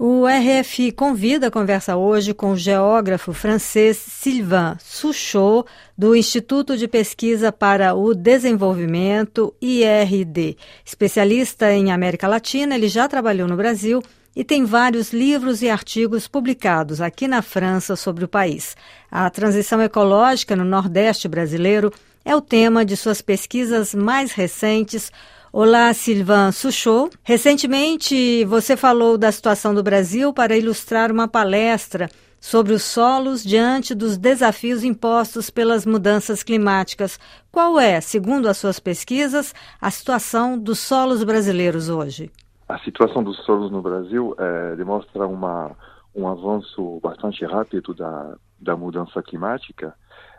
[0.00, 6.86] O RFI convida a conversa hoje com o geógrafo francês Sylvain Souchot, do Instituto de
[6.86, 10.56] Pesquisa para o Desenvolvimento, IRD.
[10.84, 14.00] Especialista em América Latina, ele já trabalhou no Brasil
[14.36, 18.76] e tem vários livros e artigos publicados aqui na França sobre o país.
[19.10, 21.92] A transição ecológica no Nordeste brasileiro
[22.24, 25.10] é o tema de suas pesquisas mais recentes
[25.50, 27.16] Olá, Silvan Suchot.
[27.22, 33.94] Recentemente você falou da situação do Brasil para ilustrar uma palestra sobre os solos diante
[33.94, 37.18] dos desafios impostos pelas mudanças climáticas.
[37.50, 42.30] Qual é, segundo as suas pesquisas, a situação dos solos brasileiros hoje?
[42.68, 45.70] A situação dos solos no Brasil é, demonstra uma,
[46.14, 49.94] um avanço bastante rápido da, da mudança climática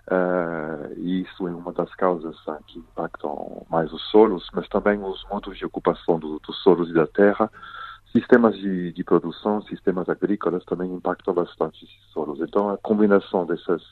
[0.09, 5.03] Uh, e isso é uma das causas uh, que impactam mais os solos, mas também
[5.03, 7.51] os modos de ocupação do, dos solos e da terra.
[8.11, 12.39] Sistemas de, de, produção, sistemas agrícolas também impactam bastante esses solos.
[12.41, 13.83] Então, a combinação dessas,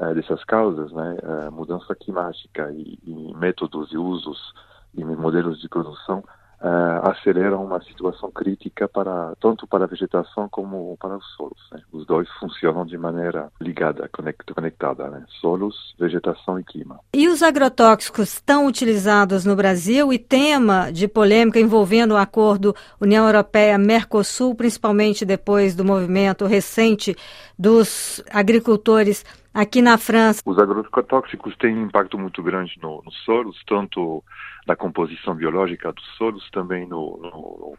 [0.00, 1.18] uh, dessas causas, né,
[1.52, 4.54] mudança climática e, e métodos e usos
[4.94, 6.24] e modelos de produção,
[6.62, 11.58] uh, aceleram uma situação crítica para tanto para a vegetação como para os solos.
[11.72, 11.82] Né?
[11.92, 14.08] Os dois funcionam de maneira ligada,
[14.54, 15.24] conectada, né?
[15.40, 17.00] solos, vegetação e clima.
[17.12, 23.26] E os agrotóxicos estão utilizados no Brasil e tema de polêmica envolvendo o acordo União
[23.26, 27.16] Europeia-Mercosul, principalmente depois do movimento recente
[27.58, 30.42] dos agricultores aqui na França.
[30.44, 34.22] Os agrotóxicos têm um impacto muito grande nos no solos, tanto
[34.66, 37.76] na composição biológica dos solos, também no, no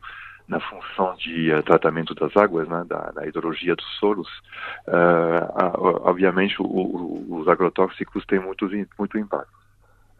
[0.48, 4.28] na função de uh, tratamento das águas, né, da, da hidrologia dos solos.
[4.88, 9.54] Uh, obviamente, o, o, os agrotóxicos têm muito, muito impacto.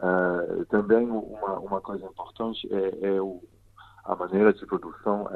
[0.00, 3.42] Uh, também uma, uma coisa importante é, é o,
[4.04, 5.28] a maneira de produção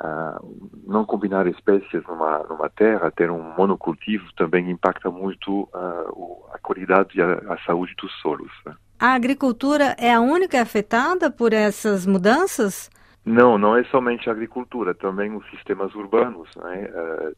[0.00, 6.58] Uh, não combinar espécies numa, numa terra, ter um monocultivo, também impacta muito uh, a
[6.58, 8.52] qualidade e a, a, saúde dos solos.
[8.64, 8.76] Né?
[9.00, 12.88] A agricultura é a única afetada por essas mudanças?
[13.28, 16.88] Não, não é somente a agricultura, também os sistemas urbanos né,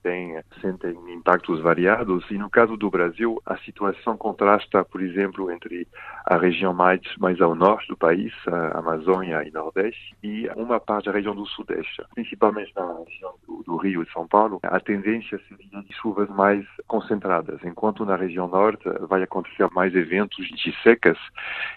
[0.04, 5.88] têm, sentem impactos variados e no caso do Brasil a situação contrasta, por exemplo, entre
[6.24, 11.06] a região mais, mais ao norte do país, a Amazônia e Nordeste, e uma parte
[11.06, 15.40] da região do Sudeste, principalmente na região do, do Rio e São Paulo, a tendência
[15.48, 21.18] seria de chuvas mais concentradas, enquanto na região norte vai acontecer mais eventos de secas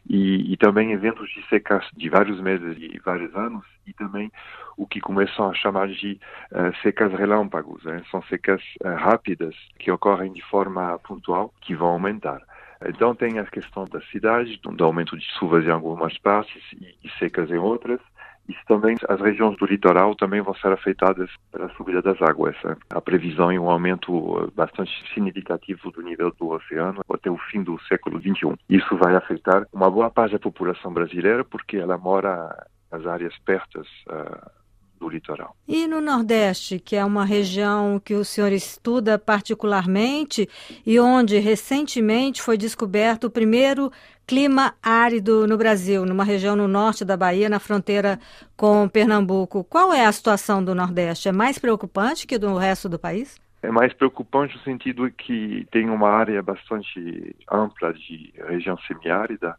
[0.07, 4.31] e, e também eventos de secas de vários meses e vários anos e também
[4.77, 6.19] o que começam a chamar de
[6.51, 7.83] uh, secas relâmpagos.
[7.83, 8.01] Né?
[8.09, 12.41] São secas uh, rápidas que ocorrem de forma pontual, que vão aumentar.
[12.85, 17.09] Então tem a questão da cidade, do aumento de chuvas em algumas partes e, e
[17.17, 17.99] secas em outras.
[18.47, 22.55] Isso também, as regiões do litoral também vão ser afetadas pela subida das águas.
[22.63, 22.75] Né?
[22.89, 27.79] A previsão é um aumento bastante significativo do nível do oceano até o fim do
[27.83, 28.53] século XXI.
[28.69, 32.49] Isso vai afetar uma boa parte da população brasileira porque ela mora
[32.93, 34.51] as áreas pertas uh,
[34.99, 35.55] do litoral.
[35.67, 40.47] E no Nordeste, que é uma região que o senhor estuda particularmente
[40.85, 43.91] e onde recentemente foi descoberto o primeiro
[44.27, 48.19] clima árido no Brasil, numa região no norte da Bahia, na fronteira
[48.55, 49.63] com Pernambuco.
[49.63, 51.27] Qual é a situação do Nordeste?
[51.27, 53.41] É mais preocupante que do resto do país?
[53.63, 59.57] É mais preocupante no sentido que tem uma área bastante ampla de região semiárida.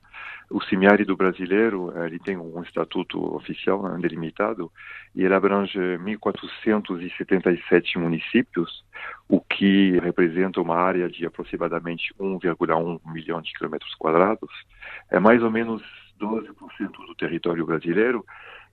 [0.51, 4.71] O semiárido brasileiro ele tem um estatuto oficial né, delimitado
[5.15, 8.85] e ele abrange 1.477 municípios,
[9.29, 14.51] o que representa uma área de aproximadamente 1,1 milhão de quilômetros quadrados.
[15.11, 15.83] É mais ou menos
[16.21, 16.53] 12%
[17.07, 18.23] do território brasileiro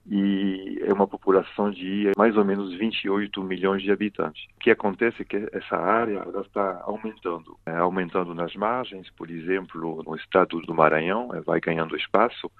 [0.06, 4.44] e é uma população de mais ou menos 28 milhões de habitantes.
[4.56, 10.02] O que acontece é que essa área está aumentando, é, aumentando nas margens, por exemplo,
[10.04, 12.50] no estado do Maranhão, é, vai ganhando espaço,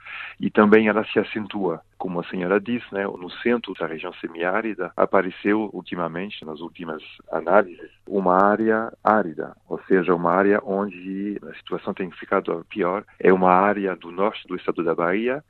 [0.40, 1.80] e também ela se acentua.
[1.98, 7.90] Como a senhora disse, né, no centro da região semiárida apareceu ultimamente, nas últimas análises,
[8.06, 13.04] uma área árida, ou seja, uma área onde a situação tem ficado pior.
[13.20, 15.44] É uma área do norte do estado da Bahia,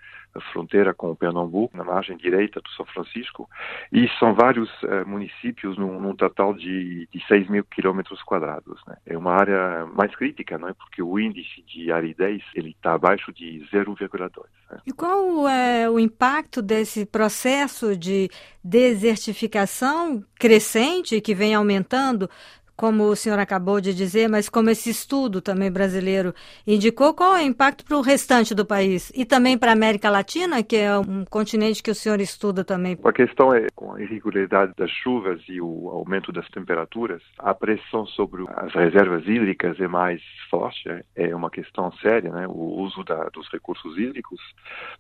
[0.52, 3.49] fronteira com o Pernambuco, na margem direita do São Francisco,
[3.93, 8.81] e são vários uh, municípios num, num, total de, de 6 mil quilômetros quadrados.
[8.87, 8.96] Né?
[9.06, 10.73] É uma área mais crítica, não é?
[10.73, 14.31] porque o índice de aridez ele está abaixo de 0,2.
[14.70, 14.79] Né?
[14.87, 18.31] E qual é o impacto desse processo de
[18.64, 22.29] desertificação crescente que vem aumentando
[22.76, 26.34] como o senhor acabou de dizer, mas como esse estudo também brasileiro
[26.66, 30.10] indicou, qual é o impacto para o restante do país e também para a América
[30.10, 32.98] Latina, que é um continente que o senhor estuda também?
[33.04, 38.06] A questão é, com a irregularidade das chuvas e o aumento das temperaturas, a pressão
[38.06, 40.20] sobre as reservas hídricas é mais
[40.50, 42.46] forte, é uma questão séria, né?
[42.48, 44.40] o uso da, dos recursos hídricos,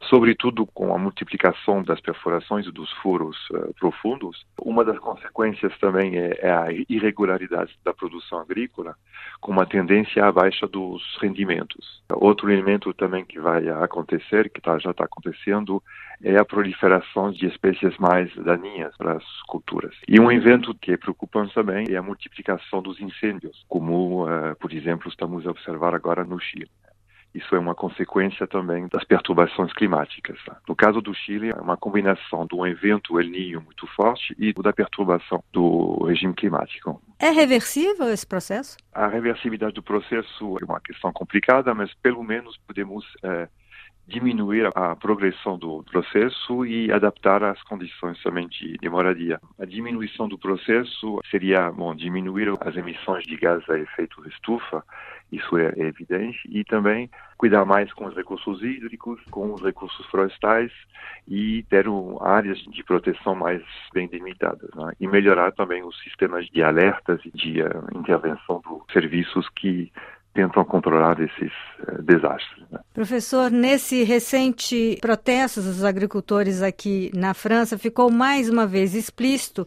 [0.08, 4.44] sobretudo com a multiplicação das perfurações e dos furos uh, profundos.
[4.60, 8.94] Uma das consequências também é, é a irregularidade da produção agrícola,
[9.40, 12.02] com uma tendência à baixa dos rendimentos.
[12.12, 15.82] Outro elemento também que vai acontecer, que tá, já está acontecendo,
[16.22, 19.94] é a proliferação de espécies mais daninhas para as culturas.
[20.06, 24.72] E um evento que é preocupante também é a multiplicação dos incêndios, como, uh, por
[24.72, 26.70] exemplo, estamos a observar agora no Chile.
[27.34, 30.38] Isso é uma consequência também das perturbações climáticas.
[30.44, 30.58] Tá?
[30.68, 34.52] No caso do Chile, é uma combinação de um evento El Niño muito forte e
[34.52, 37.00] da perturbação do regime climático.
[37.18, 38.76] É reversível esse processo?
[38.92, 43.48] A reversibilidade do processo é uma questão complicada, mas pelo menos podemos é,
[44.06, 49.40] diminuir a progressão do processo e adaptar as condições também de, moradia.
[49.58, 54.84] A diminuição do processo seria, bom, diminuir as emissões de gás a efeito de estufa,
[55.32, 60.04] isso é, é evidente, e também cuidar mais com os recursos hídricos, com os recursos
[60.06, 60.70] florestais
[61.26, 63.62] e ter um, áreas de proteção mais
[63.92, 64.70] bem delimitadas.
[64.74, 64.92] Né?
[65.00, 69.90] E melhorar também os sistemas de alertas e de uh, intervenção dos serviços que
[70.34, 71.52] tentam controlar esses
[71.88, 72.64] uh, desastres.
[72.70, 72.78] Né?
[72.92, 79.66] Professor, nesse recente protesto dos agricultores aqui na França, ficou mais uma vez explícito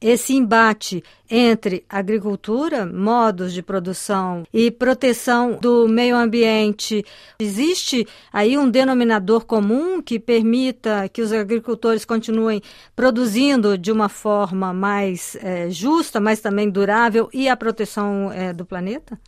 [0.00, 7.04] esse embate entre agricultura, modos de produção e proteção do meio ambiente.
[7.38, 12.62] Existe aí um denominador comum que permita que os agricultores continuem
[12.96, 18.64] produzindo de uma forma mais é, justa, mas também durável e a proteção é, do
[18.64, 19.18] planeta?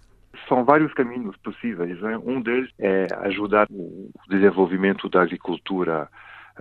[0.48, 2.00] são vários caminhos possíveis.
[2.00, 2.18] Né?
[2.18, 6.08] Um deles é ajudar o desenvolvimento da agricultura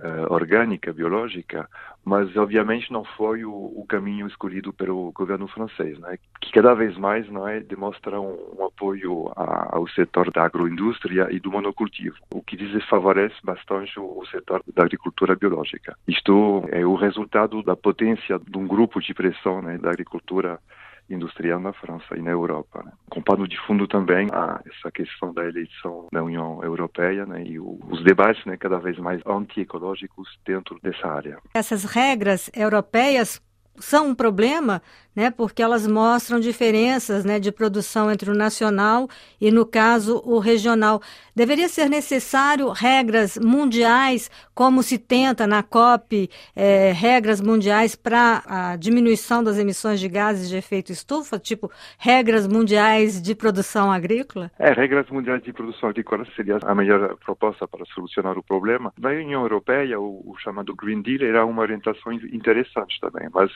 [0.01, 1.69] uh, orgânica, biológica,
[2.03, 6.17] mas obviamente não foi o, o, caminho escolhido pelo governo francês, né?
[6.41, 11.27] que cada vez mais não é demonstra um, um apoio a, ao setor da agroindústria
[11.31, 15.95] e do monocultivo, o que desfavorece bastante o, o setor da agricultura biológica.
[16.07, 20.59] Isto é o resultado da potência de um grupo de pressão né, da agricultura
[21.13, 22.83] industrial na França e na Europa.
[22.83, 22.91] Né?
[23.09, 27.43] Com pano de fundo também a essa questão da eleição da União Europeia né?
[27.43, 31.37] e o, os debates né, cada vez mais anti-ecológicos dentro dessa área.
[31.53, 33.41] Essas regras europeias
[33.79, 34.81] são um problema,
[35.15, 39.09] né, porque elas mostram diferenças né, de produção entre o nacional
[39.39, 41.01] e, no caso, o regional.
[41.35, 48.75] Deveria ser necessário regras mundiais, como se tenta na COP, é, regras mundiais para a
[48.75, 54.51] diminuição das emissões de gases de efeito estufa, tipo regras mundiais de produção agrícola?
[54.57, 58.93] É, regras mundiais de produção agrícola seria a melhor proposta para solucionar o problema.
[58.97, 63.51] Na União Europeia, o, o chamado Green Deal era uma orientação interessante também, mas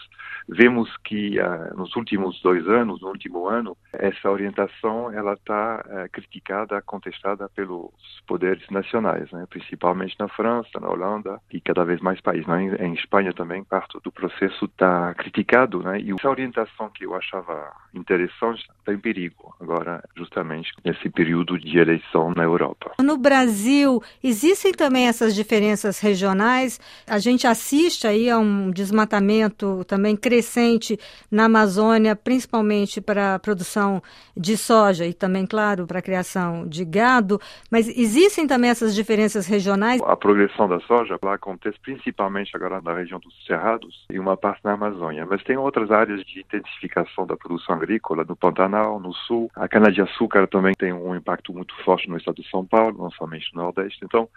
[0.47, 6.09] vemos que uh, nos últimos dois anos, no último ano, essa orientação ela está uh,
[6.11, 7.91] criticada, contestada pelos
[8.27, 9.45] poderes nacionais, né?
[9.49, 12.47] principalmente na França, na Holanda e cada vez mais países.
[12.47, 12.75] Né?
[12.79, 15.99] Em Espanha também parte do processo está criticado, né?
[15.99, 21.77] e essa orientação que eu achava interessante está em perigo agora, justamente nesse período de
[21.77, 22.93] eleição na Europa.
[22.99, 26.79] No Brasil existem também essas diferenças regionais.
[27.07, 30.99] A gente assiste aí a um desmatamento também crescente
[31.31, 34.03] na Amazônia, principalmente para a produção
[34.35, 37.39] de soja e também, claro, para a criação de gado,
[37.71, 40.01] mas existem também essas diferenças regionais?
[40.01, 44.59] A progressão da soja lá acontece principalmente agora na região dos Cerrados e uma parte
[44.65, 49.49] na Amazônia, mas tem outras áreas de intensificação da produção agrícola, no Pantanal, no Sul.
[49.55, 53.45] A cana-de-açúcar também tem um impacto muito forte no estado de São Paulo, não somente
[53.53, 53.99] no Nordeste.
[54.03, 54.27] Então,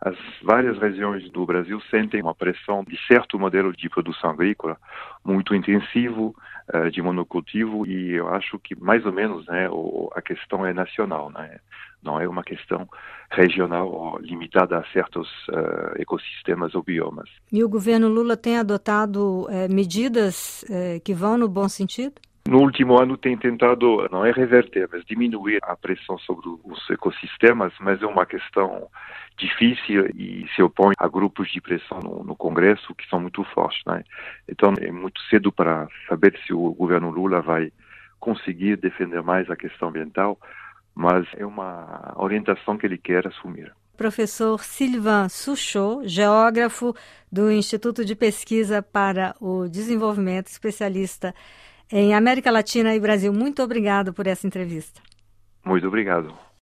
[0.00, 4.76] as várias regiões do Brasil sentem uma pressão de certo modelo de produção agrícola
[5.24, 6.34] muito intensivo,
[6.72, 9.68] uh, de monocultivo, e eu acho que mais ou menos né,
[10.14, 11.58] a questão é nacional, né?
[12.00, 12.88] não é uma questão
[13.28, 17.28] regional ou limitada a certos uh, ecossistemas ou biomas.
[17.52, 20.64] E o governo Lula tem adotado uh, medidas
[21.04, 22.20] que vão no bom sentido?
[22.48, 27.74] No último ano tem tentado, não é reverter, mas diminuir a pressão sobre os ecossistemas,
[27.78, 28.88] mas é uma questão
[29.36, 33.82] difícil e se opõe a grupos de pressão no, no Congresso que são muito fortes.
[33.84, 34.02] Né?
[34.48, 37.70] Então é muito cedo para saber se o governo Lula vai
[38.18, 40.38] conseguir defender mais a questão ambiental,
[40.94, 43.70] mas é uma orientação que ele quer assumir.
[43.94, 46.94] Professor Sylvain Suchot, geógrafo
[47.30, 51.34] do Instituto de Pesquisa para o Desenvolvimento, especialista
[51.90, 53.32] em América Latina e Brasil.
[53.32, 55.00] Muito obrigado por essa entrevista.
[55.64, 56.47] Muito obrigado.